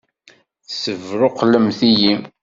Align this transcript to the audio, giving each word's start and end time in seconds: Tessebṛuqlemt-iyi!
Tessebṛuqlemt-iyi! 0.67 2.13